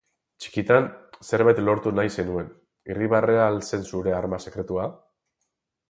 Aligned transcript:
Txikitan, 0.43 0.87
zerbait 1.27 1.61
lortu 1.67 1.93
nahi 1.99 2.11
zenuen, 2.23 2.49
irribarrea 2.95 3.47
al 3.51 3.63
zen 3.69 3.87
zure 3.93 4.17
arma 4.23 4.45
sekretua? 4.49 4.93